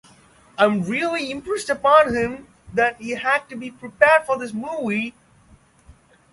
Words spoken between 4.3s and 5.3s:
this movie.